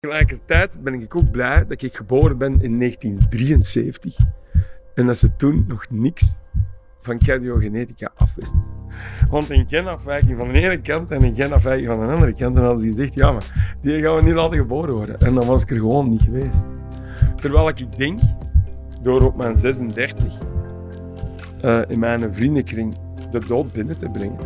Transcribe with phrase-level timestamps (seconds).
[0.00, 4.16] Tegelijkertijd ben ik ook blij dat ik geboren ben in 1973
[4.94, 6.36] en dat ze toen nog niks
[7.00, 8.64] van cardiogenetica afwisten.
[9.30, 12.62] Want een genafwijking van de ene kant en een genafwijking van de andere kant, en
[12.62, 15.18] hadden ze gezegd, ja maar die gaan we niet laten geboren worden.
[15.20, 16.64] En dan was ik er gewoon niet geweest.
[17.36, 18.20] Terwijl ik denk,
[19.02, 20.38] door op mijn 36
[21.64, 22.96] uh, in mijn vriendenkring
[23.30, 24.38] de dood binnen te brengen,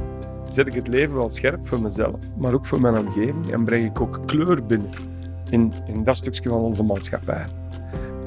[0.49, 3.85] zet ik het leven wel scherp voor mezelf, maar ook voor mijn omgeving en breng
[3.87, 5.14] ik ook kleur binnen
[5.55, 7.45] in, in dat stukje van onze maatschappij.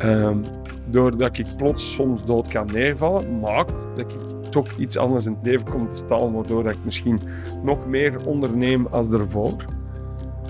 [0.04, 0.42] Um,
[0.86, 4.20] doordat ik plots soms dood kan neervallen, maakt dat ik
[4.50, 7.20] toch iets anders in het leven kom te staan, waardoor dat ik misschien
[7.64, 9.56] nog meer onderneem als ervoor.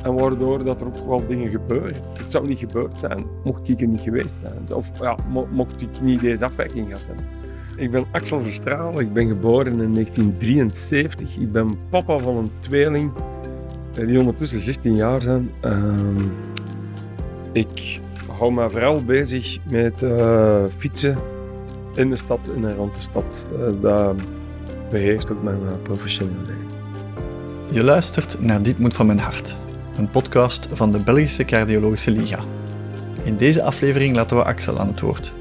[0.04, 2.02] En waardoor dat er ook wel dingen gebeuren.
[2.14, 4.78] Het zou niet gebeurd zijn, mocht ik er niet geweest zijn.
[4.78, 5.16] Of ja,
[5.52, 7.26] mocht ik niet deze afwijking gehad hebben.
[7.78, 11.38] Ik ben Axel Verstraal, ik ben geboren in 1973.
[11.38, 13.12] Ik ben papa van een tweeling
[13.98, 15.52] eh, die ondertussen 16 jaar zijn.
[15.64, 15.94] Uh,
[17.58, 18.00] ik
[18.38, 21.18] hou me vooral bezig met uh, fietsen
[21.96, 23.46] in de stad en rond de stad.
[23.54, 24.16] Uh, dat
[24.90, 26.66] beheerst ook mijn uh, professionele leven.
[27.72, 29.58] Je luistert naar Dit moet van mijn hart,
[29.98, 32.40] een podcast van de Belgische Cardiologische Liga.
[33.24, 35.32] In deze aflevering laten we Axel aan het woord.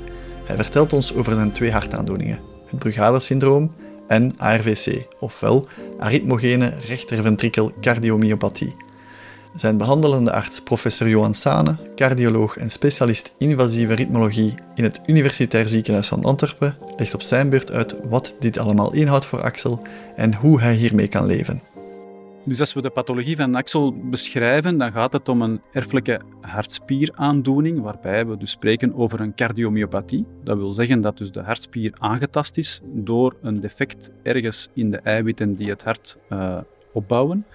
[0.45, 3.73] Hij vertelt ons over zijn twee hartaandoeningen, het Brugada-syndroom
[4.07, 5.67] en ARVC, ofwel
[5.99, 8.75] arythmogene rechterventrikel cardiomyopathie
[9.57, 16.09] zijn behandelende arts professor Johan Sane, cardioloog en specialist invasieve ritmologie in het Universitair Ziekenhuis
[16.09, 19.83] van Antwerpen, legt op zijn beurt uit wat dit allemaal inhoudt voor Axel
[20.17, 21.61] en hoe hij hiermee kan leven.
[22.45, 27.81] Dus als we de pathologie van Axel beschrijven, dan gaat het om een erfelijke hartspieraandoening,
[27.81, 30.27] waarbij we dus spreken over een cardiomyopathie.
[30.45, 34.97] Dat wil zeggen dat dus de hartspier aangetast is door een defect ergens in de
[34.97, 36.59] eiwitten die het hart uh,
[36.93, 37.47] opbouwen.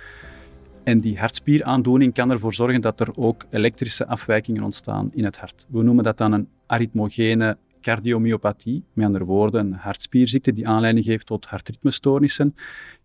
[0.83, 5.67] En die hartspieraandoening kan ervoor zorgen dat er ook elektrische afwijkingen ontstaan in het hart.
[5.69, 11.25] We noemen dat dan een arythmogene cardiomyopathie, met andere woorden een hartspierziekte die aanleiding geeft
[11.25, 12.55] tot hartritmestoornissen.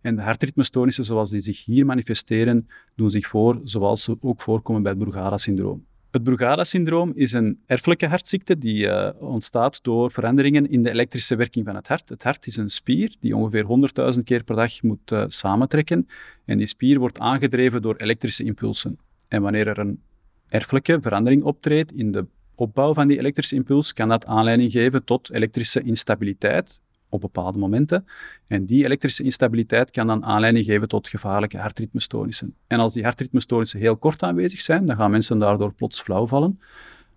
[0.01, 4.81] En de hartritmestoornissen zoals die zich hier manifesteren, doen zich voor zoals ze ook voorkomen
[4.81, 5.85] bij het Brugada-syndroom.
[6.17, 11.65] Het Brugada-syndroom is een erfelijke hartziekte die uh, ontstaat door veranderingen in de elektrische werking
[11.65, 12.09] van het hart.
[12.09, 13.65] Het hart is een spier die ongeveer
[14.13, 16.07] 100.000 keer per dag moet uh, samentrekken.
[16.45, 18.99] En die spier wordt aangedreven door elektrische impulsen.
[19.27, 20.01] En wanneer er een
[20.47, 22.25] erfelijke verandering optreedt in de
[22.55, 28.05] opbouw van die elektrische impuls, kan dat aanleiding geven tot elektrische instabiliteit op bepaalde momenten.
[28.47, 32.55] En die elektrische instabiliteit kan dan aanleiding geven tot gevaarlijke hartritmestoornissen.
[32.67, 36.59] En als die hartritmestoornissen heel kort aanwezig zijn, dan gaan mensen daardoor plots flauw vallen.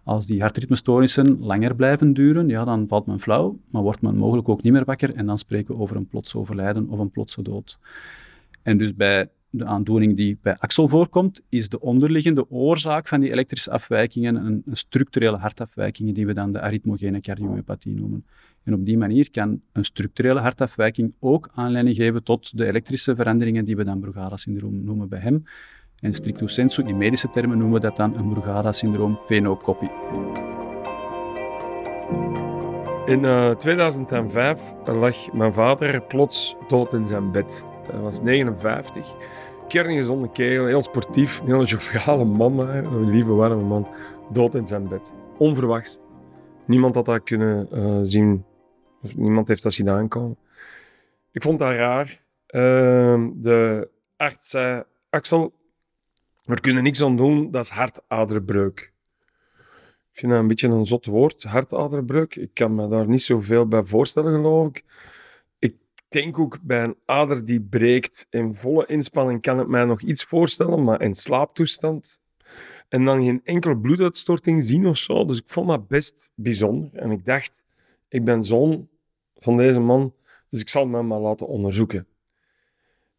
[0.02, 4.48] Als die hartritmestoornissen langer blijven duren, ja, dan valt men flauw, maar wordt men mogelijk
[4.48, 7.42] ook niet meer wakker en dan spreken we over een plots overlijden of een plotse
[7.42, 7.78] dood.
[8.62, 13.30] En dus bij de aandoening die bij Axel voorkomt, is de onderliggende oorzaak van die
[13.30, 18.26] elektrische afwijkingen een, structurele hartafwijking die we dan de arythmogene cardiomyopathie noemen.
[18.64, 23.64] En op die manier kan een structurele hartafwijking ook aanleiding geven tot de elektrische veranderingen
[23.64, 25.44] die we dan Brugada-syndroom noemen bij hem.
[26.00, 29.90] En stricto sensu, in medische termen noemen we dat dan een Brugada-syndroom fenocopie.
[33.06, 37.64] In uh, eh, 2005 lag mijn vader plots dood in zijn bed.
[37.90, 39.14] Hij was 59,
[39.68, 43.86] kerngezonde kerel, heel sportief, een hele joviale man, een lieve, warme man,
[44.32, 45.12] dood in zijn bed.
[45.38, 46.00] Onverwachts.
[46.64, 48.44] Niemand had dat kunnen uh, zien
[49.00, 50.36] niemand heeft dat zien aankomen.
[51.32, 52.20] Ik vond dat raar.
[52.50, 55.52] Uh, de arts zei, Axel,
[56.44, 58.92] we kunnen niks aan doen, dat is hartaderbreuk.
[60.12, 62.36] Ik vind dat een beetje een zot woord, hartaderbreuk.
[62.36, 64.84] Ik kan me daar niet zoveel bij voorstellen, geloof ik.
[65.58, 65.76] Ik
[66.08, 70.24] denk ook bij een ader die breekt in volle inspanning kan ik mij nog iets
[70.24, 72.20] voorstellen, maar in slaaptoestand
[72.88, 75.24] en dan geen enkele bloeduitstorting zien of zo.
[75.24, 76.90] Dus ik vond dat best bijzonder.
[76.92, 77.62] En ik dacht,
[78.08, 78.88] ik ben zoon
[79.40, 80.14] van deze man,
[80.48, 82.06] dus ik zal me maar laten onderzoeken.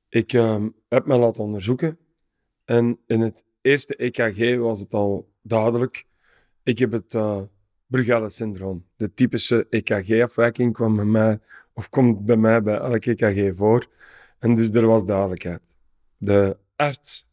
[0.09, 1.97] Ik uh, heb me laten onderzoeken
[2.65, 6.05] en in het eerste EKG was het al duidelijk.
[6.63, 7.41] Ik heb het uh,
[7.85, 8.85] Brugada-syndroom.
[8.95, 11.39] De typische EKG-afwijking kwam bij mij,
[11.73, 13.87] of komt bij mij bij elk EKG voor.
[14.39, 15.75] En dus er was duidelijkheid.
[16.17, 17.27] De arts,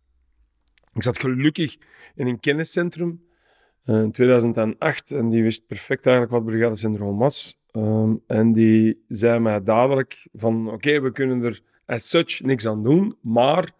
[0.94, 1.76] ik zat gelukkig
[2.14, 3.26] in een kenniscentrum
[3.84, 7.58] uh, in 2008 en die wist perfect eigenlijk wat Brugada-syndroom was.
[7.78, 12.82] Ehm, en die zei mij dadelijk van oké, we kunnen er as such niks aan
[12.82, 13.70] doen, maar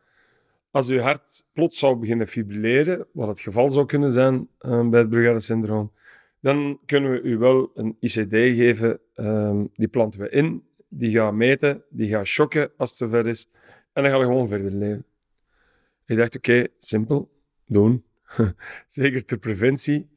[0.70, 5.00] als uw hart plots zou beginnen fibrilleren, wat het geval zou kunnen zijn um, bij
[5.00, 5.92] het Brugada-syndroom,
[6.40, 9.00] dan kunnen we u wel een ICD geven.
[9.14, 13.50] Ehm, die planten we in, die gaat meten, die gaat shocken als het zover is,
[13.92, 15.04] en dan gaan we gewoon verder leven.
[16.06, 17.30] Ik dacht, oké, simpel,
[17.66, 18.04] doen.
[18.88, 20.08] Zeker ter preventie.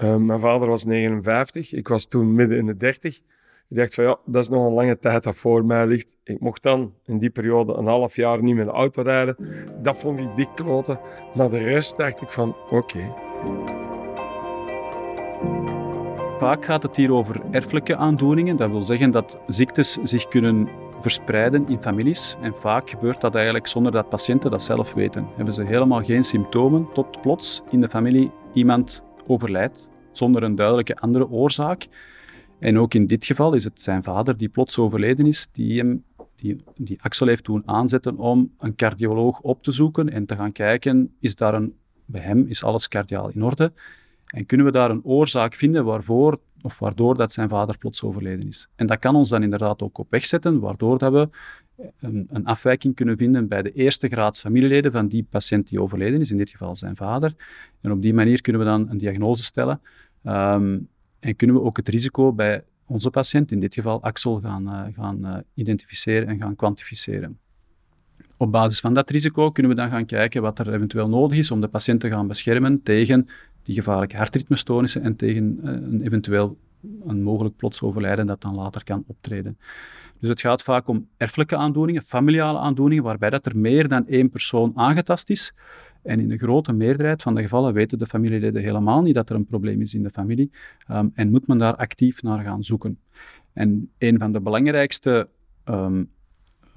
[0.00, 3.20] Uh, mijn vader was 59, ik was toen midden in de 30.
[3.68, 6.16] Ik dacht van ja, dat is nog een lange tijd dat voor mij ligt.
[6.24, 9.36] Ik mocht dan in die periode een half jaar niet met de auto rijden.
[9.82, 11.00] Dat vond ik dik kloten.
[11.34, 13.14] Maar de rest dacht ik van oké.
[16.38, 18.56] Vaak gaat het hier over erfelijke aandoeningen.
[18.56, 20.68] Dat wil zeggen dat ziektes zich kunnen
[21.00, 22.36] verspreiden in families.
[22.40, 25.26] En vaak gebeurt dat eigenlijk zonder dat patiënten dat zelf weten.
[25.36, 30.96] Hebben ze helemaal geen symptomen tot plots in de familie iemand overlijdt zonder een duidelijke
[30.96, 31.88] andere oorzaak.
[32.58, 36.04] En ook in dit geval is het zijn vader die plots overleden is, die hem
[36.42, 40.52] die, die Axel heeft doen aanzetten om een cardioloog op te zoeken en te gaan
[40.52, 41.74] kijken, is daar een,
[42.04, 43.72] bij hem is alles cardiaal in orde?
[44.26, 48.48] En kunnen we daar een oorzaak vinden waarvoor of waardoor dat zijn vader plots overleden
[48.48, 48.68] is?
[48.76, 51.28] En dat kan ons dan inderdaad ook op weg zetten, waardoor dat we
[52.00, 56.20] een, een afwijking kunnen vinden bij de eerste graads familieleden van die patiënt die overleden
[56.20, 57.34] is, in dit geval zijn vader.
[57.80, 59.80] En op die manier kunnen we dan een diagnose stellen
[60.22, 60.78] ehm,
[61.20, 64.94] en kunnen we ook het risico bij onze patiënt, in dit geval Axel, gaan, uh,
[64.94, 67.38] gaan uh, identificeren en gaan kwantificeren.
[68.36, 71.50] Op basis van dat risico kunnen we dan gaan kijken wat er eventueel nodig is
[71.50, 73.26] om de patiënt te gaan beschermen tegen
[73.62, 76.58] die gevaarlijke hartritmestoornissen en tegen uh, een eventueel
[77.06, 79.58] een mogelijk plots overlijden dat dan later kan optreden.
[80.22, 84.30] Dus het gaat vaak om erfelijke aandoeningen, familiale aandoeningen, waarbij dat er meer dan één
[84.30, 85.54] persoon aangetast is.
[86.02, 89.36] En in de grote meerderheid van de gevallen weten de familieleden helemaal niet dat er
[89.36, 90.50] een probleem is in de familie
[90.90, 92.98] um, en moet men daar actief naar gaan zoeken.
[93.52, 95.28] En een van de belangrijkste
[95.68, 96.10] um,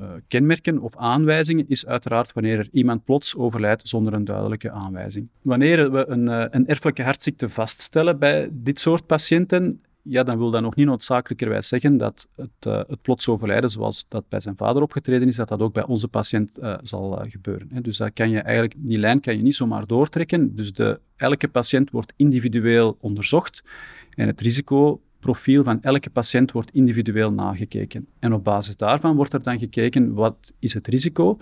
[0.01, 5.27] uh, kenmerken of aanwijzingen is uiteraard wanneer er iemand plots overlijdt zonder een duidelijke aanwijzing.
[5.41, 10.52] Wanneer we een, uh, een erfelijke hartziekte vaststellen bij dit soort patiënten, ja, dan wil
[10.52, 14.56] dat nog niet noodzakelijkerwijs zeggen dat het, uh, het plots overlijden, zoals dat bij zijn
[14.56, 17.69] vader opgetreden is, dat dat ook bij onze patiënt uh, zal uh, gebeuren.
[17.74, 17.81] Hè.
[17.81, 20.56] Dus dat kan je eigenlijk, die lijn kan je niet zomaar doortrekken.
[20.56, 23.63] Dus de, elke patiënt wordt individueel onderzocht
[24.10, 28.08] en het risicoprofiel van elke patiënt wordt individueel nagekeken.
[28.19, 31.38] En op basis daarvan wordt er dan gekeken wat is het risico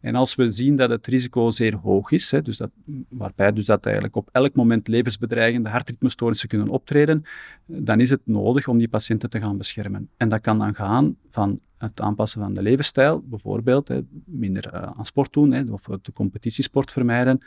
[0.00, 2.70] en als we zien dat het risico zeer hoog is, hè, dus dat,
[3.08, 7.24] waarbij dus dat eigenlijk op elk moment levensbedreigende hartritmestoornissen kunnen optreden,
[7.66, 10.08] dan is het nodig om die patiënten te gaan beschermen.
[10.16, 14.82] En dat kan dan gaan van het aanpassen van de levensstijl, bijvoorbeeld hè, minder uh,
[14.82, 17.40] aan sport doen hè, of de competitiesport vermijden,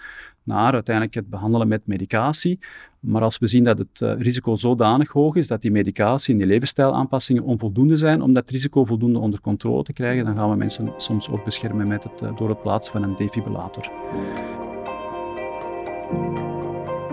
[0.44, 2.60] naar uiteindelijk het behandelen met medicatie.
[3.00, 6.40] Maar als we zien dat het uh, risico zodanig hoog is dat die medicatie en
[6.40, 10.56] die levensstijlaanpassingen onvoldoende zijn om dat risico voldoende onder controle te krijgen, dan gaan we
[10.56, 13.92] mensen soms ook beschermen met het, uh, door het plaatsen van een defibrillator.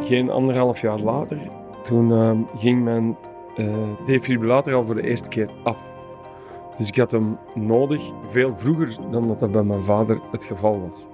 [0.01, 1.39] Geen anderhalf jaar later,
[1.83, 3.17] toen ging mijn
[4.07, 5.85] defibrillator al voor de eerste keer af.
[6.79, 10.81] Dus ik had hem nodig veel vroeger dan dat dat bij mijn vader het geval
[10.81, 11.07] was.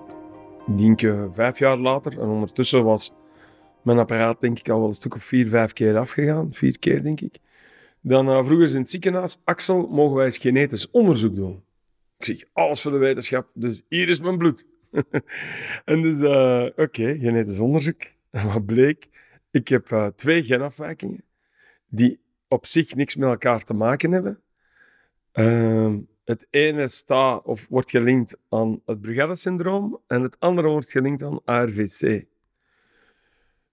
[0.67, 1.01] Ik denk
[1.35, 3.13] vijf jaar later en ondertussen was
[3.83, 6.53] mijn apparaat denk ik al wel een stuk of vier, vijf keer afgegaan.
[6.53, 7.39] Vier keer denk ik.
[8.01, 11.63] Dan vroeger in het ziekenhuis, Axel, mogen wij eens genetisch onderzoek doen.
[12.19, 14.67] Ik zeg, alles voor de wetenschap, dus hier is mijn bloed.
[15.85, 18.03] en dus, uh, oké, genetisch onderzoek.
[18.31, 19.09] En wat bleek?
[19.51, 21.25] Ik heb uh, twee genafwijkingen
[21.89, 24.41] die op zich niks met elkaar te maken hebben.
[26.27, 31.45] Het ene staat of wordt gelinkt aan het Brugada-syndroom en het andere wordt gelinkt aan
[31.45, 32.25] ARVC.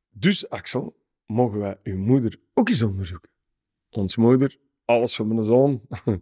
[0.09, 0.95] Dus, Axel,
[1.25, 3.29] mogen wij uw moeder ook eens onderzoeken?
[3.89, 5.81] Ons moeder, alles voor mijn zoon.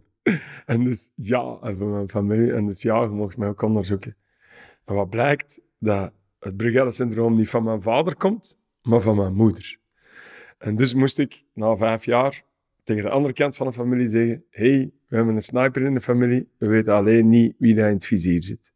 [0.66, 2.52] en dus ja, en voor mijn familie.
[2.52, 4.16] En dus ja, je mocht mij ook onderzoeken.
[4.84, 5.60] En wat blijkt?
[5.78, 9.78] Dat het Brugada-syndroom niet van mijn vader komt, maar van mijn moeder.
[10.58, 12.44] En dus moest ik na vijf jaar
[12.84, 16.00] tegen de andere kant van de familie zeggen: hey, we hebben een sniper in de
[16.00, 18.72] familie, we weten alleen niet wie daar in het vizier zit.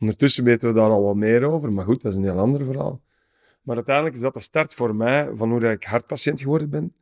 [0.00, 2.64] Ondertussen weten we daar al wat meer over, maar goed, dat is een heel ander
[2.64, 3.02] verhaal.
[3.62, 6.94] Maar uiteindelijk is dat de start voor mij van hoe dat ik hartpatiënt geworden ben.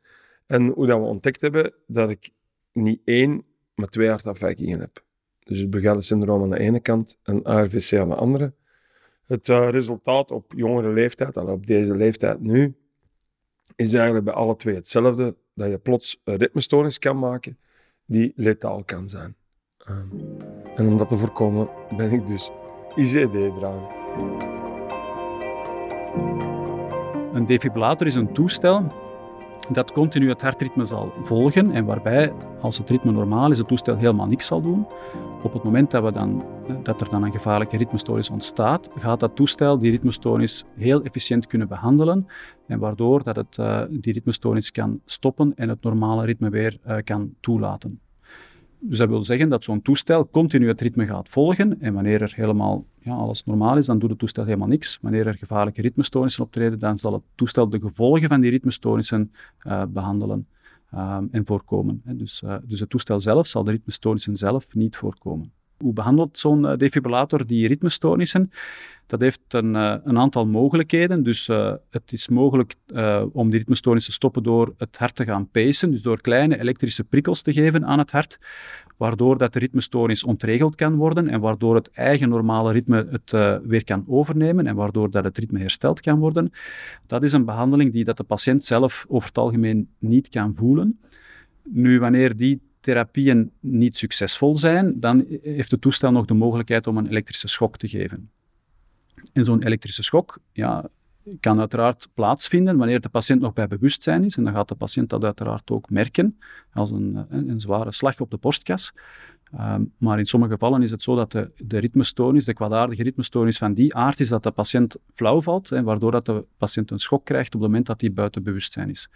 [0.45, 2.29] En hoe dat we ontdekt hebben dat ik
[2.71, 3.43] niet één,
[3.75, 5.03] maar twee hartafwijkingen heb.
[5.43, 8.53] Dus het Brugade-syndroom aan de ene kant en ARVC aan de andere.
[9.25, 12.75] Het uh, resultaat op jongere leeftijd, en op deze leeftijd nu,
[13.75, 15.35] is eigenlijk bij alle twee hetzelfde.
[15.53, 17.57] Dat je plots een kan maken
[18.05, 19.35] die letaal kan zijn.
[19.89, 20.37] Um,
[20.75, 22.51] en om dat te voorkomen ben ik dus
[22.95, 24.01] ICD-drager.
[27.33, 29.02] Een defibrillator is een toestel
[29.69, 33.95] dat continu het hartritme zal volgen en waarbij, als het ritme normaal is, het toestel
[33.95, 34.87] helemaal niks zal doen.
[35.43, 36.45] Op het moment dat, we dan,
[36.83, 41.67] dat er dan een gevaarlijke ritmestoornis ontstaat, gaat dat toestel die ritmestoornis heel efficiënt kunnen
[41.67, 42.27] behandelen
[42.67, 46.95] en waardoor dat het uh, die ritmestoornis kan stoppen en het normale ritme weer uh,
[47.03, 47.99] kan toelaten.
[48.85, 52.33] Dus dat wil zeggen dat zo'n toestel continu het ritme gaat volgen en wanneer er
[52.35, 54.97] helemaal ja, alles normaal is, dan doet het toestel helemaal niks.
[55.01, 59.31] Wanneer er gevaarlijke ritmestoornissen optreden, dan zal het toestel de gevolgen van die ritmestoornissen
[59.67, 60.47] uh, behandelen
[60.93, 62.01] um, en voorkomen.
[62.05, 65.51] Dus, uh, dus het toestel zelf zal de ritmestoornissen zelf niet voorkomen.
[65.83, 68.51] Hoe behandelt zo'n uh, defibrillator die ritmestoornissen?
[69.07, 71.23] Dat heeft een, uh, een aantal mogelijkheden.
[71.23, 72.75] Dus uh, het is mogelijk
[73.31, 77.03] om die ritmestoornis te stoppen door het hart te gaan pacen, dus door kleine elektrische
[77.03, 78.39] prikkels te geven aan het hart,
[78.97, 83.31] waardoor dat de ritmestoornis ontregeld kan worden en waardoor het eigen normale ritme het
[83.67, 86.51] weer kan overnemen en waardoor dat het ritme hersteld kan worden.
[87.07, 90.99] Dat is een behandeling die dat de patiënt zelf over het algemeen niet kan voelen.
[91.63, 96.97] Nu, wanneer die therapieën niet succesvol zijn, dan heeft het toestel nog de mogelijkheid om
[96.97, 98.29] een elektrische schok te geven.
[99.33, 100.89] En zo'n elektrische schok ja,
[101.39, 104.37] kan uiteraard plaatsvinden wanneer de patiënt nog bij bewustzijn is.
[104.37, 106.39] En dan gaat de patiënt dat uiteraard ook merken
[106.71, 108.93] als een, een, zware slag op de borstkas.
[109.59, 113.57] Um, maar in sommige gevallen is het zo dat de, de ritmestoornis, de kwaadaardige ritmestoornis
[113.57, 116.99] van die aard is dat de patiënt flauw valt, en waardoor dat de patiënt een
[116.99, 119.09] schok krijgt op het moment dat hij buiten bewustzijn is.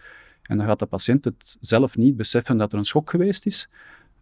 [0.47, 3.69] En dan gaat de patiënt het zelf niet beseffen dat er een schok geweest is.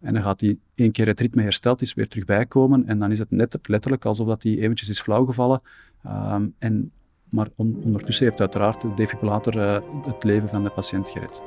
[0.00, 2.86] En dan gaat hij, één keer het ritme hersteld is, weer terug bijkomen.
[2.86, 5.62] En dan is het net letterlijk alsof hij eventjes is flauwgevallen.
[6.06, 6.90] Um, en,
[7.28, 11.42] maar on, ondertussen heeft uiteraard de defibrillator uh, het leven van de patiënt gered.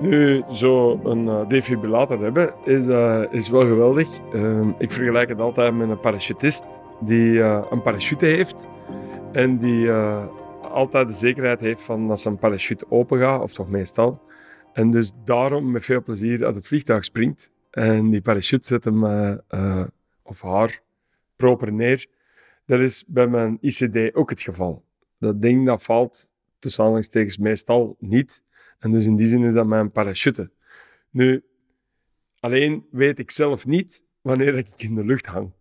[0.00, 4.08] Nu, zo'n uh, defibrillator hebben is, uh, is wel geweldig.
[4.34, 6.64] Uh, ik vergelijk het altijd met een parachutist
[7.00, 8.68] die een parachute heeft
[9.32, 9.90] en die
[10.76, 14.22] altijd de zekerheid heeft van dat zijn parachute open gaat, of toch meestal.
[14.72, 17.50] En dus daarom met veel plezier uit het vliegtuig springt.
[17.70, 19.84] En die parachute zet hem, uh,
[20.22, 20.80] of haar,
[21.36, 22.06] proper neer.
[22.64, 24.84] Dat is bij mijn ICD ook het geval.
[25.18, 28.44] Dat ding dat valt tussen aanhalingstekens meestal niet.
[28.78, 30.50] En dus in die zin is dat mijn parachute.
[31.10, 31.44] Nu,
[32.40, 35.52] alleen weet ik zelf niet wanneer ik in de lucht hang.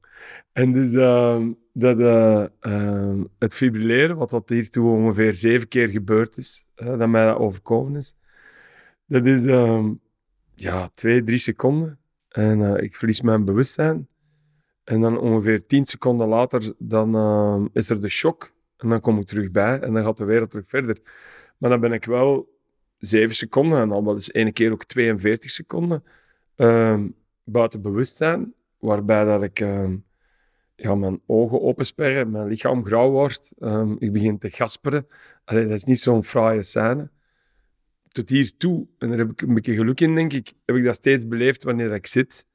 [0.55, 6.37] En dus uh, dat, uh, uh, het fibrilleren, wat tot hiertoe ongeveer zeven keer gebeurd
[6.37, 8.15] is, dat mij dat overkomen is,
[9.05, 9.93] dat is ehm,
[10.53, 11.99] ja, twee, drie seconden.
[12.29, 14.07] En uh, ik verlies mijn bewustzijn.
[14.83, 18.53] En dan ongeveer tien seconden later, dan is er de shock.
[18.77, 20.97] En dan kom ik terug bij en dan gaat de wereld terug verder.
[21.57, 22.59] Maar dan ben ik wel
[22.97, 26.03] zeven seconden en al wel eens ene keer ook 42 seconden
[27.43, 28.53] buiten bewustzijn.
[28.85, 29.59] Waarbij dat ik
[30.75, 33.51] ja, mijn ogen opensperren, mijn lichaam grauw wordt.
[33.99, 35.07] ik begin te gasperen.
[35.43, 37.09] Allee, dat is niet zo'n fraaie scène
[38.15, 40.83] tot hier toe, en daar heb ik een beetje geluk in, denk ik, heb ik
[40.83, 42.47] dat steeds beleefd wanneer ik zit.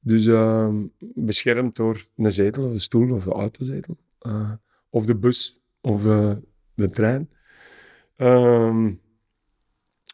[0.00, 3.96] Dus uh, beschermd door een zetel of een stoel of de autozetel.
[4.26, 4.52] Uh,
[4.90, 6.32] of de bus of uh,
[6.74, 7.30] de trein.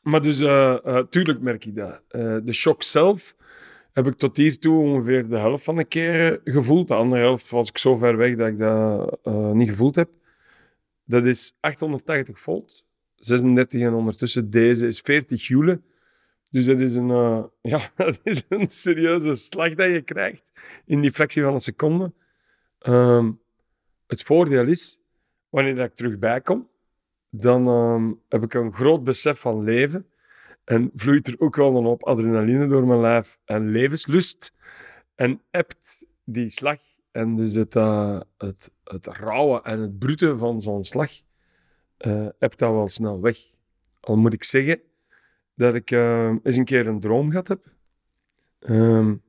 [0.03, 2.03] Maar dus, uh, tuurlijk merk ik dat.
[2.45, 3.37] de shock zelf
[3.93, 6.89] heb ik tot hier toe ongeveer de helft van de keren gevoeld.
[6.89, 10.11] De andere helft was ik zo ver weg dat ik dat niet gevoeld heb.
[11.05, 12.85] Dat is 880 volt.
[13.17, 15.81] 36 en ondertussen deze is 40 joule.
[16.51, 20.53] Dus dat is, een, uh, ja, dat is een serieuze slag dat je krijgt
[20.85, 22.13] in die fractie van een seconde.
[22.87, 23.41] Um,
[24.07, 24.99] het voordeel is,
[25.49, 26.69] wanneer ik terug bijkom,
[27.31, 30.07] dan um, heb ik een groot besef van leven.
[30.73, 34.53] En vloeit er ook wel een hoop adrenaline door mijn lijf en levenslust.
[35.15, 36.79] En ebt die slag
[37.11, 41.11] en dus het, uh, het, het rauwe en het brute van zo'n slag
[41.99, 43.39] uh, heb dat wel snel weg.
[44.01, 44.81] Al moet ik zeggen
[45.55, 47.65] dat ik uh, eens een keer een droom gehad heb.
[48.61, 49.23] Um,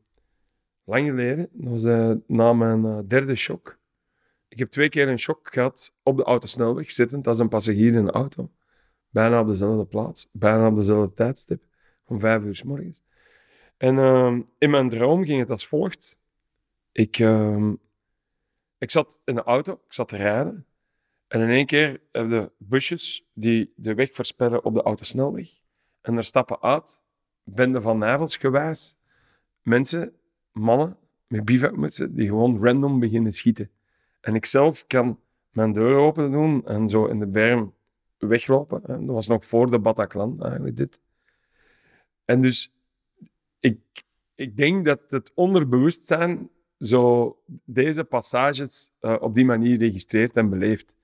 [0.84, 1.50] lang geleden,
[2.28, 3.78] na mijn derde shock.
[4.48, 7.96] Ik heb twee keer een shock gehad op de autosnelweg, zittend als een passagier in
[7.96, 8.52] een auto.
[9.14, 11.64] Bijna op dezelfde plaats, bijna op dezelfde tijdstip,
[12.06, 13.02] om vijf uur s morgens.
[13.78, 16.18] En ehm, in mijn droom ging het als volgt.
[16.92, 17.74] Ik, ehm,
[18.78, 20.66] ik zat in de auto, ik zat te rijden.
[21.28, 25.50] En in één keer heb je busjes die de weg versperren op de autosnelweg.
[26.02, 27.02] En er stappen uit,
[27.44, 28.96] bende van navels gewijs,
[29.62, 30.14] mensen,
[30.52, 33.70] mannen met bivakmutsen, die gewoon random beginnen schieten.
[34.22, 35.20] En ik zelf kan
[35.52, 37.74] mijn deur open doen en zo in de berm
[38.28, 38.82] weglopen.
[38.86, 41.00] Dat was nog voor de Bataclan, eigenlijk dit.
[42.26, 42.74] En dus
[43.60, 43.80] ik,
[44.36, 46.50] ik denk dat het onderbewustzijn
[46.80, 50.96] zo deze passages uh, op die manier registreert en beleeft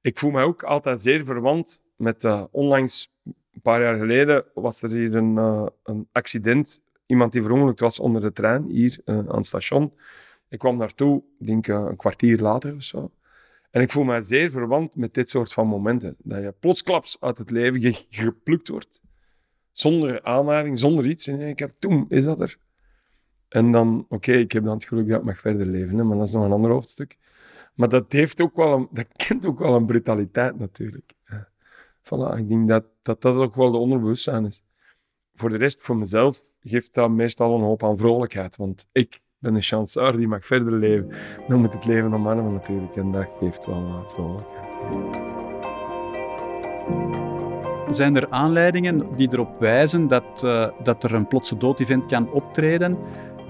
[0.00, 4.82] ik voel me ook altijd zeer verwant met uh, onlangs, een paar jaar geleden, was
[4.82, 5.36] er hier een,
[5.82, 6.82] een accident.
[7.06, 9.92] Iemand die verongelukt was onder de trein hier aan het station.
[10.48, 13.10] Ik kwam naartoe, ik denk een kwartier later of zo.
[13.78, 16.16] En ik voel me zeer verwant met dit soort van momenten.
[16.18, 19.00] Dat je plotsklaps uit het leven ge geplukt wordt.
[19.72, 21.26] Zonder aanleiding, zonder iets.
[21.26, 22.58] En ik heb toen is dat er.
[23.48, 26.16] En dan, oké, ik heb dan het geluk dat ik mag verder leven, hè, maar
[26.16, 27.16] dat is nog een ander hoofdstuk.
[27.74, 31.12] Maar dat, heeft ook wel een, dat kent ook wel een brutaliteit natuurlijk.
[32.02, 34.62] Voilà, ik denk dat, dat dat ook wel de onderbewustzijn is.
[35.34, 38.56] Voor de rest, voor mezelf, geeft dat meestal een hoop aan vrolijkheid.
[38.56, 41.10] Want ik ben een chanceur die mag verder leven.
[41.48, 42.96] Dan moet het leven omarmen natuurlijk.
[42.96, 44.66] En dat geeft wel vrolijkheid.
[47.88, 52.98] Zijn er aanleidingen die erop wijzen dat, uh, dat er een plotse doodevent kan optreden?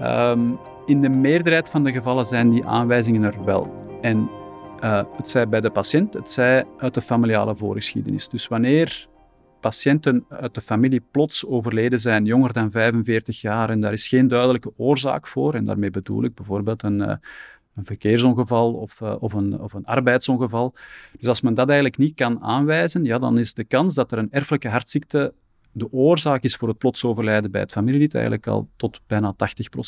[0.01, 3.87] Um, in de meerderheid van de gevallen zijn die aanwijzingen er wel.
[4.01, 4.29] En
[4.83, 8.29] uh, het zij bij de patiënt, het zij uit de familiale voorgeschiedenis.
[8.29, 9.07] Dus wanneer
[9.59, 14.27] patiënten uit de familie plots overleden zijn, jonger dan 45 jaar, en daar is geen
[14.27, 17.13] duidelijke oorzaak voor, en daarmee bedoel ik bijvoorbeeld een, uh,
[17.75, 20.73] een verkeersongeval of, uh, of, een, of een arbeidsongeval.
[21.17, 24.17] Dus als men dat eigenlijk niet kan aanwijzen, ja, dan is de kans dat er
[24.17, 25.33] een erfelijke hartziekte
[25.79, 29.35] de oorzaak is voor het plots overlijden bij het familielid eigenlijk al tot bijna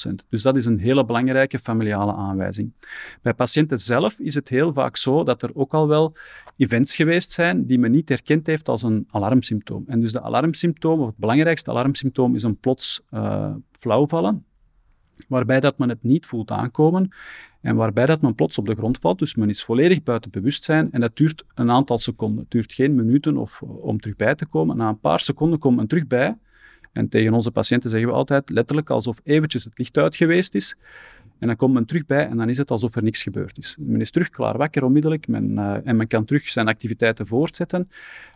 [0.10, 0.12] 80%.
[0.30, 2.74] Dus dat is een hele belangrijke familiale aanwijzing.
[3.22, 6.16] Bij patiënten zelf is het heel vaak zo dat er ook al wel
[6.58, 9.84] events geweest zijn die men niet herkend heeft als een alarmsymptoom.
[9.88, 14.46] En dus de alarmsymptoom, of het belangrijkste alarmsymptoom, is een plots uh, flauwvallen,
[15.28, 17.12] waarbij dat men het niet voelt aankomen
[17.62, 19.20] en waarbij dat men plots op de grond valt.
[19.20, 22.40] Dus men is volledig buiten bewustzijn en dat duurt een aantal seconden.
[22.40, 24.78] Het duurt geen minuten of, om terug bij te komen.
[24.78, 26.38] Na een paar seconden komt men terug bij.
[26.92, 30.76] En tegen onze patiënten zeggen we altijd letterlijk alsof eventjes het licht uit geweest is.
[31.40, 33.76] En dan komt men terug bij en dan is het alsof er niks gebeurd is.
[33.80, 37.90] Men is terug klaar wakker onmiddellijk men, uh, en men kan terug zijn activiteiten voortzetten.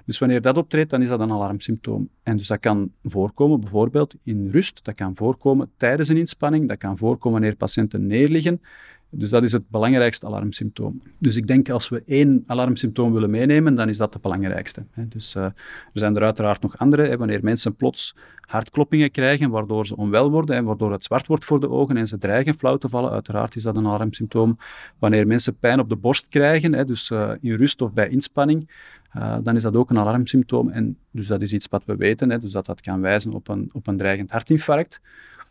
[0.05, 2.10] Dus wanneer dat optreedt, dan is dat een alarmsymptoom.
[2.24, 6.77] En dus dat kan voorkomen bijvoorbeeld in rust, dat kan voorkomen tijdens een inspanning, dat
[6.77, 8.62] kan voorkomen wanneer patiënten neerliggen.
[9.09, 11.01] Dus dat is het belangrijkste alarmsymptoom.
[11.19, 14.85] Dus ik denk als we één alarmsymptoom willen meenemen, dan is dat het belangrijkste.
[14.95, 15.53] Dus uh, er
[15.93, 17.17] zijn er uiteraard nog andere.
[17.17, 21.59] Wanneer mensen plots hartkloppingen krijgen, waardoor ze onwel worden en waardoor het zwart wordt voor
[21.59, 24.57] de ogen en ze dreigen flauw te vallen, uiteraard is dat een alarmsymptoom.
[25.00, 28.69] Wanneer mensen pijn op de borst krijgen, dus uh, in rust of bij inspanning,
[29.17, 30.69] uh, dan is dat ook een alarmsymptoom.
[30.69, 33.69] En dus dat is iets wat we weten, dus dat dat kan wijzen op een,
[33.73, 35.01] op een dreigend hartinfarct.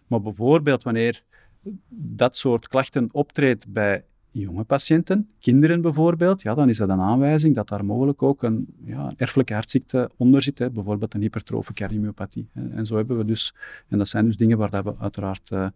[0.06, 1.22] Maar bijvoorbeeld wanneer
[1.88, 4.04] dat soort klachten optreedt bij
[4.40, 8.66] jonge patiënten, kinderen bijvoorbeeld, ja, dan is dat een aanwijzing dat daar mogelijk ook een,
[8.84, 12.48] ja, erfelijke hartziekte onder zit, hè, bijvoorbeeld een hypertrofe cardiomyopathie.
[12.52, 13.54] En zo hebben we dus,
[13.88, 15.66] en dat zijn dus dingen waar dat we uiteraard uh,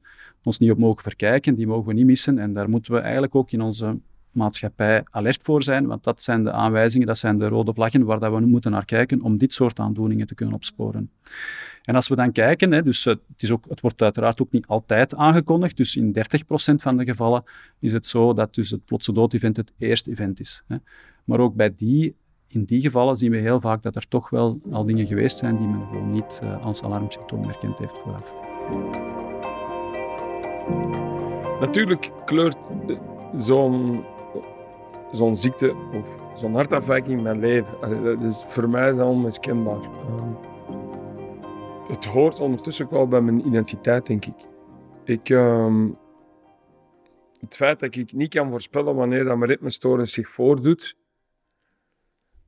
[0.42, 3.35] ons niet op mogen verkijken, die mogen we niet missen en daar moeten we eigenlijk
[3.35, 3.98] ook in onze
[4.31, 8.18] maatschappij alert voor zijn, want dat zijn de aanwijzingen, dat zijn de rode vlaggen waar
[8.18, 11.11] dat we nu moeten naar kijken om dit soort aandoeningen te kunnen opsporen.
[11.88, 14.66] En als we dan kijken, hè, dus het, is ook, het wordt uiteraard ook niet
[14.66, 16.20] altijd aangekondigd, dus in 30%
[16.74, 17.44] van de gevallen
[17.79, 20.62] is het zo dat dus het plotse dood-event het eerste event is.
[20.66, 20.77] Hè.
[21.24, 22.14] Maar ook bij die,
[22.46, 25.57] in die gevallen zien we heel vaak dat er toch wel al dingen geweest zijn
[25.57, 28.33] die men gewoon niet uh, als alarmsymptoom herkend heeft vooraf.
[31.61, 32.70] Natuurlijk kleurt
[33.35, 34.05] zo'n
[35.12, 38.05] zo'n ziekte of zo'n hartafwijking mijn leven.
[38.05, 39.81] Dat is, voor mij is dat onmiskenbaar.
[41.88, 44.46] Het hoort ondertussen ook wel bij mijn identiteit, denk ik.
[45.05, 45.96] ik um,
[47.40, 50.96] het feit dat ik niet kan voorspellen wanneer dat mijn ritmestoornis zich voordoet,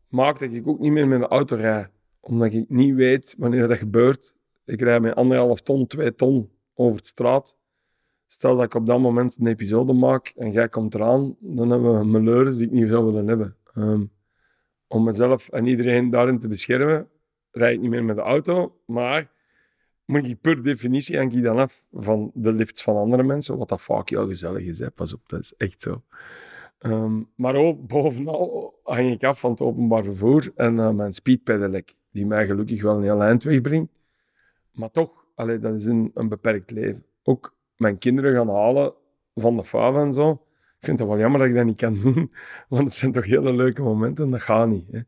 [0.09, 1.91] maakt dat ik ook niet meer met de auto rijd.
[2.21, 4.35] Omdat ik niet weet wanneer dat gebeurt.
[4.65, 7.57] Ik rijd met anderhalf ton, twee ton over de straat.
[8.27, 11.99] Stel dat ik op dat moment een episode maak en jij komt eraan, dan hebben
[11.99, 13.57] we malheurs die ik niet zou willen hebben.
[13.75, 14.11] Um,
[14.87, 17.09] om mezelf en iedereen daarin te beschermen,
[17.51, 19.31] rijd ik niet meer met de auto, maar
[20.05, 23.69] moet ik per definitie hang ik dan af van de lifts van andere mensen, wat
[23.69, 24.91] dat vaak heel gezellig is, hè.
[24.91, 26.03] pas op, dat is echt zo.
[26.87, 31.95] Um, maar ook bovenal hang ik af van het openbaar vervoer en uh, mijn speedpedelec,
[32.11, 33.93] die mij gelukkig wel een heel eind wegbrengt.
[34.73, 37.05] Maar toch, allee, dat is een, een beperkt leven.
[37.23, 38.95] Ook mijn kinderen gaan halen
[39.35, 40.31] van de FAV en zo.
[40.79, 42.33] Ik vind het wel jammer dat ik dat niet kan doen,
[42.69, 44.31] want het zijn toch hele leuke momenten.
[44.31, 44.87] Dat gaat niet.
[44.91, 45.01] Hè.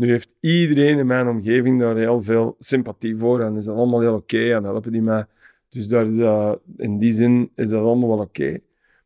[0.00, 4.00] Nu heeft iedereen in mijn omgeving daar heel veel sympathie voor en is dat allemaal
[4.00, 5.26] heel oké en helpen die mij.
[5.68, 8.60] Dus daar in die zin is dat allemaal wel oké.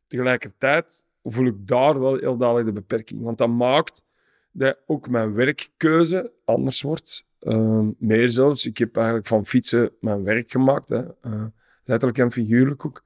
[0.06, 4.04] Tegelijkertijd voel ik daar wel heel duidelijk de beperking, want dat maakt
[4.50, 7.26] dat ook mijn werkkeuze anders wordt.
[7.40, 8.66] Uh, meer zelfs.
[8.66, 10.88] Ik heb eigenlijk van fietsen mijn werk gemaakt.
[10.88, 11.02] Hè.
[11.02, 11.44] Uh,
[11.84, 13.02] letterlijk en figuurlijk ook.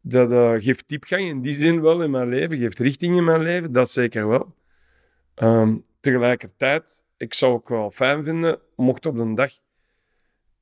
[0.00, 3.42] Dat uh, geeft diepgang in die zin wel in mijn leven, geeft richting in mijn
[3.42, 4.54] leven, dat zeker wel.
[5.42, 9.52] Um, tegelijkertijd, ik zou ook wel fijn vinden, mocht op een dag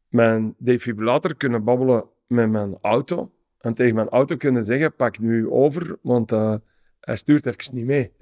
[0.08, 5.48] mijn defibrillator kunnen babbelen met mijn auto en tegen mijn auto kunnen zeggen, pak nu
[5.48, 6.54] over, want uh,
[7.00, 8.12] hij stuurt even niet mee.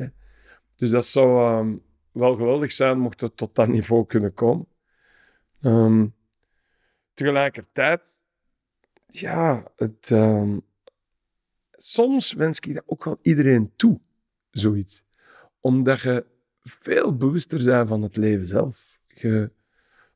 [0.77, 4.67] Dus dat zou um, wel geweldig zijn mocht het tot dat niveau kunnen komen.
[5.61, 6.15] Um,
[7.15, 8.21] tegelijkertijd,
[9.07, 10.59] ja, het, ehm,
[11.73, 14.01] soms wens ik dat ook wel iedereen toe,
[14.51, 15.05] zoiets.
[15.61, 16.25] Omdat je
[16.71, 18.99] veel bewuster bent van het leven zelf.
[19.07, 19.51] Je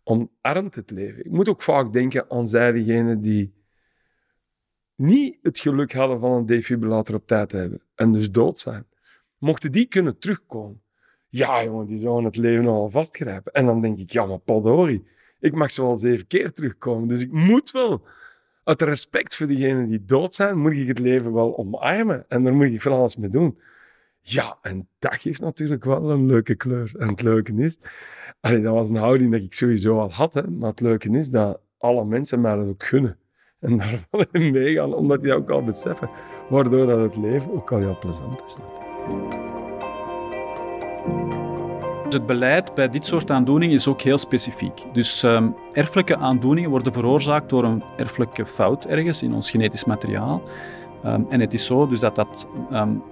[0.03, 1.25] omarmt het leven.
[1.25, 3.53] Ik moet ook vaak denken aan zij diegenen die
[4.95, 8.87] niet het geluk hadden van een defibrillator op tijd te hebben en dus dood zijn.
[9.39, 10.83] Mochten die kunnen terugkomen,
[11.29, 13.53] ja jongen, die zouden het leven nogal vastgrijpen.
[13.53, 15.07] En dan denk ik, ja maar Padori,
[15.41, 18.03] ik mag zo wel zeven keer terugkomen, dus ik moet wel
[18.65, 22.25] uit respect voor diegenen die dood zijn, moet ik het leven wel omarmen.
[22.29, 23.59] En daar moet ik van alles mee doen.
[24.25, 26.93] Ja, en dat geeft natuurlijk wel een leuke kleur.
[26.99, 27.79] En het leuke is,
[28.41, 31.61] dat was een houding dat ik sowieso al had, hè, maar het leuke is dat
[31.79, 33.17] alle mensen mij dat ook gunnen.
[33.61, 36.11] En daar wel in meegaan, omdat die dat ook al beseffen.
[36.49, 38.57] Waardoor dat het leven ook al heel plezant is.
[42.09, 44.85] Het beleid bij dit soort aandoeningen is ook heel specifiek.
[44.93, 50.43] Dus um, erfelijke aandoeningen worden veroorzaakt door een erfelijke fout ergens in ons genetisch materiaal.
[51.07, 53.03] Um, en het is zo dus dat dat um,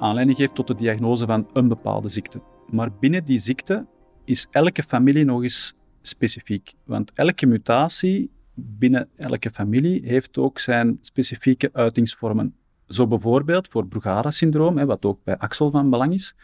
[0.00, 2.40] aanleiding geeft tot de diagnose van een bepaalde ziekte.
[2.70, 3.86] Maar binnen die ziekte
[4.24, 6.74] is elke familie nog eens specifiek.
[6.84, 12.54] Want elke mutatie binnen elke familie heeft ook zijn specifieke uitingsvormen.
[12.86, 16.34] Zo bijvoorbeeld voor Brugada-syndroom, wat ook bij Axel van belang is,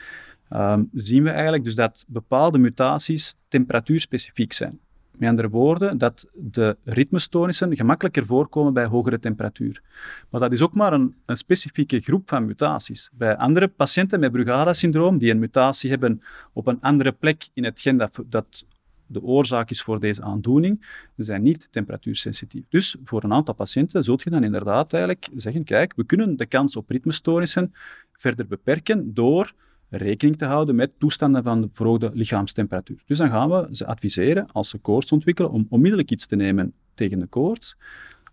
[0.50, 4.80] um, zien we eigenlijk dus dat bepaalde mutaties temperatuurspecifiek zijn.
[5.18, 9.82] Met andere woorden, dat de ritmestoornissen gemakkelijker voorkomen bij hogere temperatuur.
[10.30, 13.10] Maar dat is ook maar een, een specifieke groep van mutaties.
[13.12, 16.22] Bij andere patiënten met Brugada-syndroom, die een mutatie hebben
[16.52, 18.64] op een andere plek in het gen dat, dat
[19.06, 22.64] de oorzaak is voor deze aandoening, zijn niet temperatuursensitief.
[22.68, 26.46] Dus voor een aantal patiënten zult je dan inderdaad eigenlijk zeggen, kijk, we kunnen de
[26.46, 27.74] kans op ritmestoornissen
[28.12, 29.52] verder beperken door
[29.88, 33.02] rekening te houden met toestanden van de verhoogde lichaamstemperatuur.
[33.06, 36.72] Dus dan gaan we ze adviseren, als ze koorts ontwikkelen, om onmiddellijk iets te nemen
[36.94, 37.76] tegen de koorts.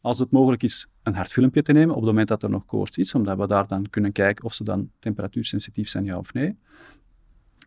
[0.02, 2.98] Als het mogelijk is, een hartfilmpje te nemen op het moment dat er nog koorts
[2.98, 6.56] is, omdat we daar dan kunnen kijken of ze dan temperatuursensitief zijn, ja of nee.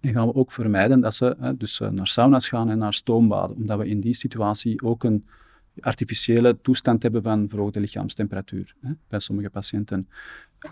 [0.01, 2.95] En gaan we ook vermijden dat ze hè, dus eh, naar sauna's gaan en naar
[2.95, 5.27] stoombaden, omdat we in die situatie ook een
[5.81, 10.09] artificiële toestand hebben van verhoogde lichaamstemperatuur hè, bij sommige patiënten.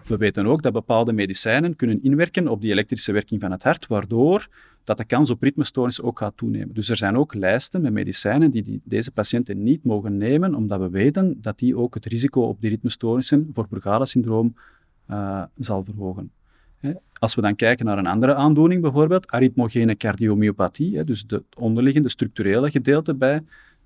[0.07, 3.87] We weten ook dat bepaalde medicijnen kunnen inwerken op die elektrische werking van het hart,
[3.87, 4.49] waardoor
[4.85, 6.75] dat de kans op ritmestoornis ook gaat toenemen.
[6.75, 10.81] Dus er zijn ook lijsten met medicijnen die, die deze patiënten niet mogen nemen, omdat
[10.81, 14.55] we weten dat die ook het risico op die ritmestoornissen voor Brugada-syndroom
[15.11, 16.31] uh, zal verhogen.
[17.19, 22.71] Als we dan kijken naar een andere aandoening, bijvoorbeeld arythmogene cardiomyopathie, dus het onderliggende structurele
[22.71, 23.43] gedeelte bij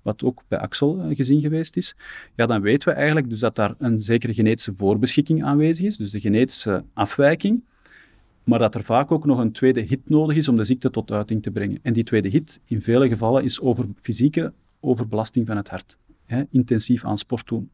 [0.07, 1.95] wat ook bij Axel eh, gezien geweest is,
[2.35, 6.11] ja, dan weten we eigenlijk dus dat daar een zekere genetische voorbeschikking aanwezig is, dus
[6.11, 7.63] de genetische afwijking,
[8.43, 11.11] maar dat er vaak ook nog een tweede hit nodig is om de ziekte tot
[11.11, 11.79] uiting te brengen.
[11.81, 15.97] En die tweede hit in vele gevallen is over fysieke overbelasting van het hart.
[16.25, 17.69] Hè, intensief aan sport doen.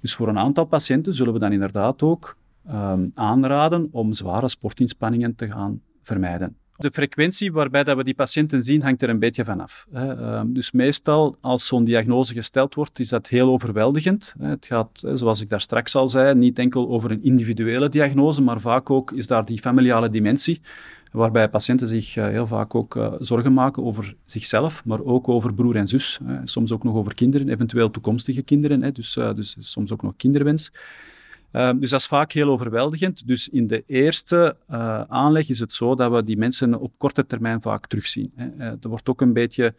[0.00, 2.36] Dus voor een aantal patiënten zullen we dan inderdaad ook
[2.70, 6.56] um, aanraden om zware sportinspanningen te gaan vermijden.
[6.80, 9.86] De frequentie waarbij dat we die patiënten zien, hangt er een beetje vanaf.
[9.92, 14.34] Ehm, dus meestal, als zo'n diagnose gesteld wordt, is dat heel overweldigend.
[14.38, 18.60] Het gaat, zoals ik daar straks al zei, niet enkel over een individuele diagnose, maar
[18.60, 20.60] vaak ook is daar die familiale dimensie,
[21.12, 25.54] waarbij patiënten zich eh, heel vaak ook uh, zorgen maken over zichzelf, maar ook over
[25.54, 26.18] broer en zus.
[26.44, 30.72] Soms ook nog over kinderen, eventueel toekomstige kinderen, dus, uh, dus soms ook nog kinderwens.
[31.50, 33.26] Ehm, dus dat is vaak heel overweldigend.
[33.26, 37.26] Dus in de eerste uh, aanleg is het zo dat we die mensen op korte
[37.26, 38.32] termijn vaak terugzien.
[38.34, 38.46] Hè.
[38.46, 39.74] Uh, er wordt ook een beetje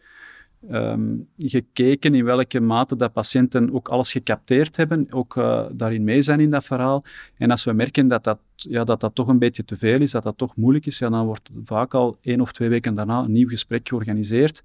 [0.70, 6.22] um, gekeken in welke mate dat patiënten ook alles gecapteerd hebben, ook uh, daarin mee
[6.22, 7.04] zijn in dat verhaal.
[7.36, 10.10] En als we merken dat dat, ja, dat dat toch een beetje te veel is,
[10.10, 13.18] dat dat toch moeilijk is, ja, dan wordt vaak al één of twee weken daarna
[13.18, 14.62] een nieuw gesprek georganiseerd.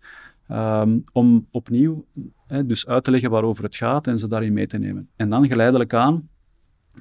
[0.52, 2.06] Um, om opnieuw
[2.66, 5.10] dus uit te leggen waarover het gaat en ze daarin mee te nemen.
[5.16, 6.30] En dan geleidelijk aan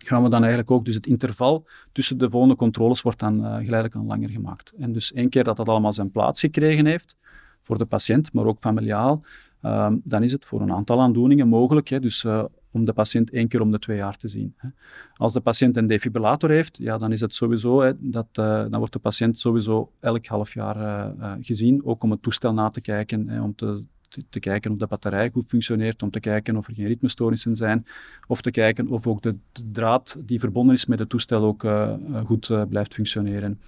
[0.04, 3.54] gaan we dan eigenlijk ook, dus het interval tussen de volgende controles wordt dan uh,
[3.54, 4.72] geleidelijk aan langer gemaakt.
[4.78, 7.16] En dus één keer dat dat allemaal zijn plaats gekregen heeft,
[7.62, 9.24] voor de patiënt, maar ook familiaal,
[9.62, 13.30] uh, dan is het voor een aantal aandoeningen mogelijk, hè, dus uh, om de patiënt
[13.30, 14.54] één keer om de twee jaar te zien.
[14.56, 14.68] Hè.
[15.14, 18.78] Als de patiënt een defibrillator heeft, ja, dan is het sowieso, hè, dat, uh, dan
[18.78, 23.42] wordt de patiënt sowieso elk half jaar gezien, ook om het toestel na te kijken,
[23.42, 23.84] om te
[24.30, 27.86] te, kijken of de batterij goed functioneert, om te kijken of er geen ritmestoornissen zijn,
[28.26, 29.36] of te kijken of ook de,
[29.72, 33.60] draad die verbonden is met het toestel ook uh, goed uh, blijft functioneren.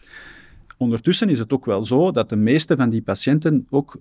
[0.77, 4.01] Ondertussen is het ook wel zo dat de meeste van die patiënten ook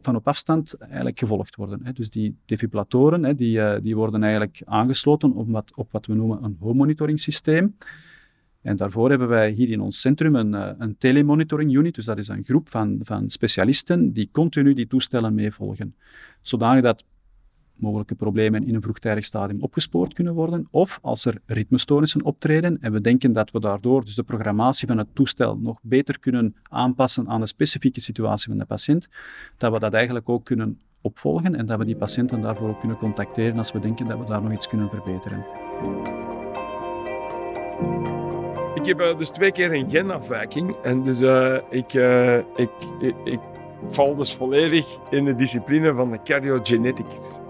[0.00, 1.80] van op afstand eigenlijk gevolgd worden.
[1.82, 1.92] Hè.
[1.92, 6.56] Dus die defibrillatoren die, die worden eigenlijk aangesloten op wat, op wat we noemen een
[6.60, 7.76] home monitoring systeem.
[8.62, 12.18] En daarvoor hebben wij hier in ons centrum een, eh, een telemonitoring unit, dus dat
[12.18, 15.94] is een groep van, van specialisten die continu die toestellen meevolgen.
[16.40, 17.04] Zodanig dat
[17.80, 20.68] mogelijke problemen in een vroegtijdig stadium opgespoord kunnen worden.
[20.70, 24.98] Of als er ritmestoornissen optreden en we denken dat we daardoor dus de programmatie van
[24.98, 29.08] het toestel nog beter kunnen aanpassen aan de specifieke situatie van de patiënt,
[29.56, 32.96] dat we dat eigenlijk ook kunnen opvolgen en dat we die patiënten daarvoor ook kunnen
[32.96, 35.44] contacteren als we denken dat we daar nog iets kunnen verbeteren.
[38.80, 43.14] Ik heb uh, dus twee keer een genafwijking en dus uh, ik, uh, ik, ik,
[43.24, 43.40] ik,
[43.88, 47.40] val dus volledig in de discipline van de cardiogenetics.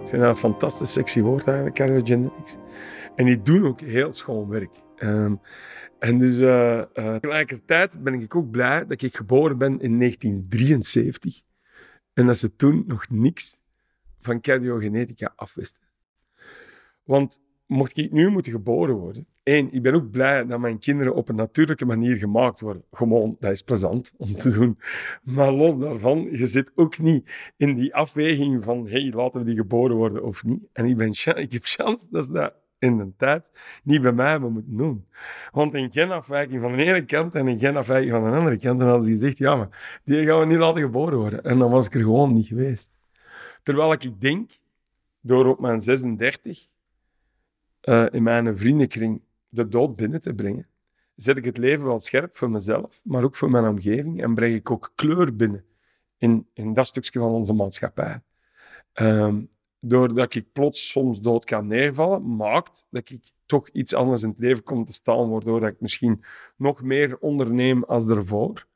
[0.00, 2.56] ik vind dat een fantastisch sexy woord eigenlijk, cardiogenetics.
[3.16, 4.70] En die doen ook heel schoon werk.
[4.98, 5.40] Um,
[5.98, 6.36] en dus
[6.94, 11.40] tegelijkertijd ben ik ook blij dat ik geboren ben in 1973
[12.12, 13.60] en dat ze toen nog niks
[14.20, 15.82] van cardiogenetica afwisten.
[17.04, 21.14] Want mocht ik nu moeten geboren worden, één, ik ben ook blij dat mijn kinderen
[21.14, 22.84] op een natuurlijke manier gemaakt worden.
[22.92, 24.78] Gewoon, dat is plezant om te doen.
[25.22, 29.56] Maar los daarvan, je zit ook niet in die afweging van, hey, laten we die
[29.56, 30.62] geboren worden of niet.
[30.72, 34.30] En ik, ben, ik heb chance dat ze dat in de tijd niet bij mij
[34.30, 35.06] hebben moeten doen.
[35.52, 38.88] Want een genafwijking van de ene kant en een genafwijking van de andere kant, dan
[38.88, 41.44] hadden ze gezegd, ja, maar die gaan we niet laten geboren worden.
[41.44, 42.90] En dan was ik er gewoon niet geweest.
[43.62, 44.50] Terwijl ik denk,
[45.20, 46.66] door op mijn 36
[47.82, 49.20] uh, in mijn vriendenkring
[49.50, 50.66] de dood binnen te brengen,
[51.14, 54.54] zet ik het leven wel scherp voor mezelf, maar ook voor mijn omgeving en breng
[54.54, 55.64] ik ook kleur binnen
[56.18, 58.22] in, dat stukje van onze maatschappij.
[58.94, 59.48] Um,
[59.80, 64.38] doordat ik plots soms dood kan neervallen, maakt dat ik toch iets anders in het
[64.38, 66.24] leven kom te staan, waardoor ik misschien
[66.56, 68.68] nog meer onderneem als ervoor.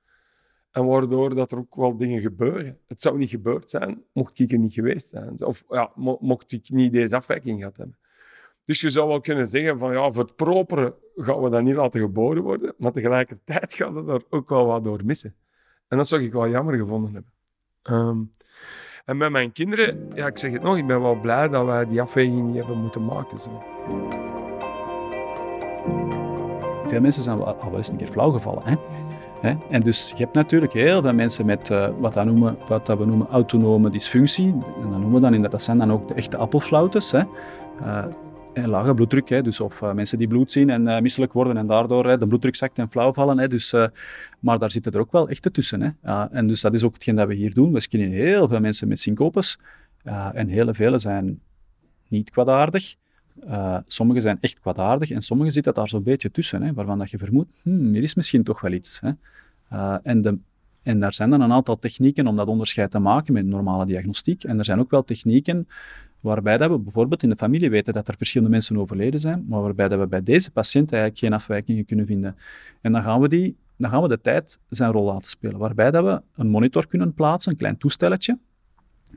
[0.71, 2.79] En waardoor dat er ook wel dingen gebeuren.
[2.87, 5.45] Het zou niet gebeurd zijn, mocht ik er niet geweest zijn.
[5.45, 7.97] Of ja, mocht ik niet deze afwijking gehad hebben.
[8.64, 11.74] Dus je zou wel kunnen zeggen van ja, voor het propere gaan we dat niet
[11.74, 15.35] laten geboren worden, maar tegelijkertijd gaan we er ook wel wat door missen.
[15.88, 17.33] En dat zou ik wel jammer gevonden hebben.
[18.09, 18.33] Um,
[19.05, 21.87] en met mijn kinderen, ja, ik zeg het nog, ik ben wel blij dat wij
[21.87, 23.40] die afweging niet hebben moeten maken.
[23.40, 23.62] Zo.
[26.87, 28.62] Veel mensen zijn al wel eens een keer flauw gevallen.
[29.40, 29.57] Hè?
[29.70, 33.29] En dus je hebt natuurlijk heel veel mensen met uh, wat, noemen, wat we noemen
[33.29, 34.46] autonome dysfunctie.
[34.53, 37.11] En dat noemen we dan in dat, zijn dan ook de echte appelflautes.
[37.11, 37.22] Hè?
[37.83, 38.05] Uh,
[38.55, 41.57] en lage bloeddruk, hè, dus of uh, mensen die bloed zien en uh, misselijk worden
[41.57, 43.38] en daardoor hè, de bloeddruk zakt en flauw vallen.
[43.38, 43.75] Hè, dus,
[44.40, 45.81] maar daar zitten er ook wel echte tussen.
[45.81, 46.25] Hè.
[46.25, 47.73] en dus dat is ook hetgeen dat we hier doen.
[47.73, 49.59] We screenen heel veel mensen met syncopes
[50.33, 51.40] en hele vele zijn
[52.09, 52.95] niet kwaadaardig.
[53.87, 57.19] sommige zijn echt kwaadaardig en sommige zitten daar zo'n beetje tussen, hè, waarvan dat je
[57.19, 59.01] vermoedt, hmm, er is misschien toch wel iets.
[59.01, 59.11] Hè.
[60.03, 60.38] en, de,
[60.83, 64.45] en daar zijn dan een aantal technieken om dat onderscheid te maken met normale diagnostiek.
[64.45, 65.67] En er zijn ook wel technieken
[66.25, 69.61] Waarbij dat we bijvoorbeeld in de familie weten dat er verschillende mensen overleden zijn, maar
[69.61, 72.37] waarbij dat we bij deze patiënt eigenlijk geen afwijkingen kunnen vinden.
[72.81, 75.59] En dan gaan we, die, dan gaan we de tijd zijn rol laten spelen.
[75.59, 78.39] Waarbij dat we een monitor kunnen plaatsen, een klein toestelletje,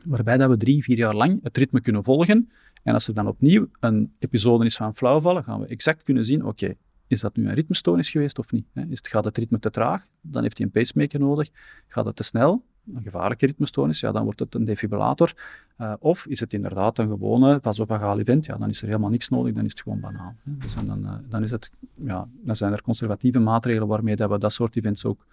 [0.06, 2.52] waarbij dat we drie, vier jaar lang het ritme kunnen volgen.
[2.84, 6.46] En als er dan opnieuw een episode is van flauwvallen, gaan we exact kunnen zien,
[6.46, 6.74] oké,
[7.08, 8.65] is dat nu een ritmestoornis geweest of niet?
[8.74, 10.08] Is het, gaat het ritme te traag?
[10.22, 11.50] Dan heeft hij een pacemaker nodig.
[11.88, 12.63] Gaat het te snel?
[12.95, 15.34] Een gevaarlijke ritmestoornis, ja, dan wordt het een defibrillator.
[15.78, 19.30] Uh, of is het inderdaad een gewone vasovagaal event, ja, dan is er helemaal niks
[19.30, 20.36] nodig, dan is het gewoon banaal.
[20.43, 20.58] Hè.
[20.58, 24.38] Dus dan, uh, dan, is het, ja, dan zijn er conservatieve maatregelen waarmee dat we
[24.38, 25.26] dat soort events ook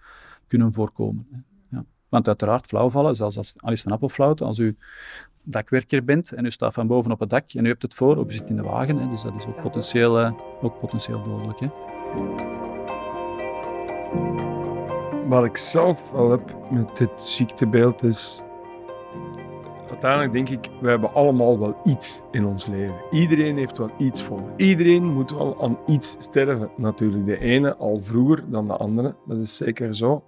[0.47, 1.27] kunnen voorkomen.
[1.31, 1.37] Hè.
[1.77, 1.85] Ja.
[2.09, 4.77] Want uiteraard, flauwvallen, zelfs als, al een appelflauw, als u
[5.43, 8.17] dakwerker bent en u staat van boven op het dak en u hebt het voor,
[8.17, 11.23] of u zit in de wagen, hè, dus dat is ook potentieel, uh, ook potentieel
[11.23, 11.59] dodelijk.
[11.59, 11.67] Hè
[15.27, 18.41] wat ik zelf al heb met dit ziektebeeld is.
[19.89, 23.01] Uiteindelijk denk ik, we hebben allemaal wel iets in ons leven.
[23.11, 24.53] Iedereen heeft wel iets voor.
[24.57, 26.71] Iedereen moet wel aan iets sterven.
[26.77, 29.15] Natuurlijk, de ene al vroeger dan de andere.
[29.25, 30.23] Dat is zeker zo.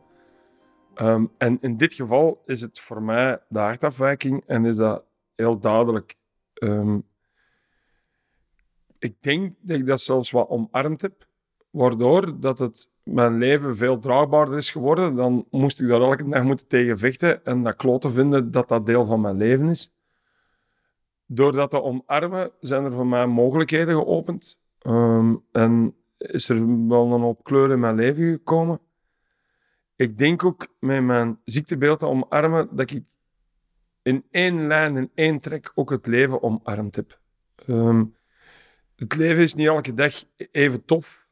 [0.93, 5.03] Ehm, en in dit geval is het voor mij de hartafwijking en is dat
[5.35, 6.15] heel duidelijk.
[6.53, 7.03] Um,
[8.99, 11.27] ik denk dat ik dat zelfs wat omarmd heb
[11.69, 15.15] waardoor dat het mijn leven veel draagbaarder is geworden.
[15.15, 18.85] Dan moest ik daar elke dag moeten tegen vechten en dat kloten vinden dat dat
[18.85, 19.91] deel van mijn leven is.
[21.25, 24.59] Door dat te omarmen zijn er voor mij mogelijkheden geopend.
[24.79, 28.79] Ehm, en is er wel een hoop kleur in mijn leven gekomen.
[29.95, 33.03] Ik denk ook met mijn ziektebeeld te omarmen dat ik
[34.01, 37.19] in één lijn, in één trek ook het leven omarmd heb.
[37.55, 38.03] Ehm,
[38.95, 41.26] het leven is niet elke dag even tof.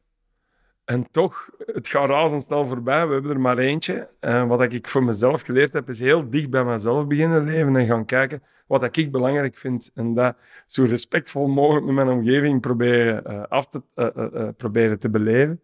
[0.86, 3.08] En toch, het gaat razendsnel voorbij.
[3.08, 4.10] We hebben er maar eentje.
[4.20, 7.86] En wat ik voor mezelf geleerd heb, is heel dicht bij mezelf beginnen leven en
[7.86, 9.92] gaan kijken wat ik belangrijk vind.
[9.94, 15.10] En dat zo respectvol mogelijk met mijn omgeving proberen, uh, af te, uh, proberen te
[15.10, 15.62] beleven.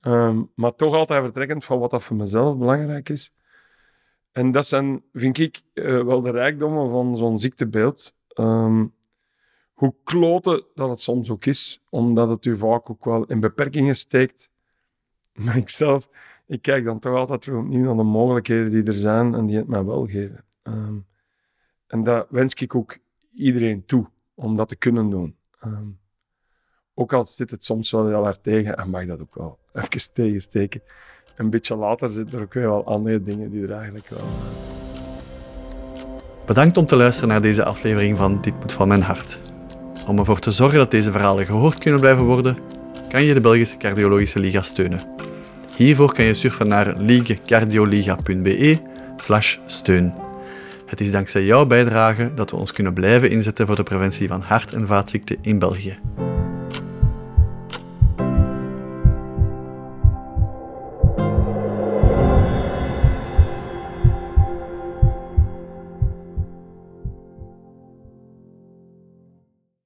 [0.00, 3.34] Ehm, maar toch altijd vertrekkend van wat dat voor mezelf belangrijk is.
[4.32, 8.14] En dat zijn, vind ik, wel de rijkdommen van zo'n ziektebeeld.
[8.28, 8.84] Ehm,
[9.76, 13.96] hoe kloten dat het soms ook is, omdat het u vaak ook wel in beperkingen
[13.96, 14.50] steekt.
[15.32, 16.08] Maar ik zelf,
[16.46, 19.66] ik kijk dan toch altijd opnieuw naar de mogelijkheden die er zijn en die het
[19.66, 20.44] mij wel geven.
[20.62, 20.94] Ehm,
[21.86, 22.98] en dat wens ik ook
[23.34, 25.36] iedereen toe, om dat te kunnen doen.
[25.60, 25.88] Ehm,
[26.94, 30.12] ook al zit het soms wel heel hard tegen, en mag dat ook wel even
[30.12, 30.82] tegensteken.
[31.36, 34.18] Een beetje later zitten er ook weer wel andere dingen die er eigenlijk wel...
[34.18, 34.74] Uh...
[36.46, 39.54] Bedankt om te luisteren naar deze aflevering van Dit moet van mijn hart.
[40.06, 42.58] Om ervoor te zorgen dat deze verhalen gehoord kunnen blijven worden,
[43.08, 45.00] kan je de Belgische Cardiologische Liga steunen.
[45.76, 48.78] Hiervoor kan je surfen naar ligecardioliga.be
[49.66, 50.14] steun.
[50.86, 54.40] Het is dankzij jouw bijdrage dat we ons kunnen blijven inzetten voor de preventie van
[54.40, 55.98] hart- en vaatziekten in België.